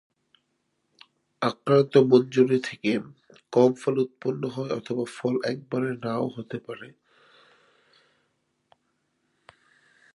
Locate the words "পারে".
6.59-6.87